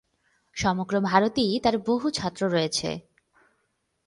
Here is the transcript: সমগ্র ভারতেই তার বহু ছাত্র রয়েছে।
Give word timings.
সমগ্র 0.55 0.95
ভারতেই 1.01 1.53
তার 1.59 1.75
বহু 1.77 2.07
ছাত্র 2.09 2.41
রয়েছে। 2.47 2.89